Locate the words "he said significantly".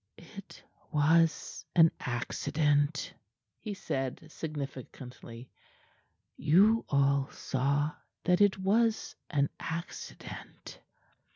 3.59-5.51